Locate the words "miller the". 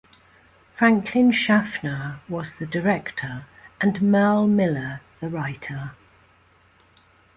4.47-5.29